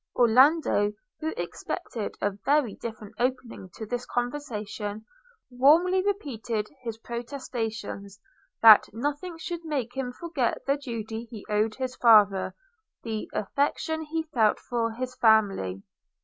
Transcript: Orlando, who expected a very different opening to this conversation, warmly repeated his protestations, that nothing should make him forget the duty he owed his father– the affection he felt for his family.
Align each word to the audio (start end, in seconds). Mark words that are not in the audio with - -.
Orlando, 0.15 0.93
who 1.19 1.31
expected 1.37 2.15
a 2.19 2.31
very 2.31 2.73
different 2.73 3.13
opening 3.19 3.69
to 3.75 3.85
this 3.85 4.03
conversation, 4.03 5.05
warmly 5.51 6.01
repeated 6.03 6.67
his 6.81 6.97
protestations, 6.97 8.19
that 8.63 8.89
nothing 8.93 9.37
should 9.37 9.63
make 9.63 9.93
him 9.95 10.11
forget 10.11 10.65
the 10.65 10.77
duty 10.77 11.25
he 11.25 11.45
owed 11.47 11.75
his 11.75 11.95
father– 11.97 12.55
the 13.03 13.29
affection 13.31 14.01
he 14.01 14.23
felt 14.23 14.57
for 14.57 14.89
his 14.91 15.15
family. 15.17 15.83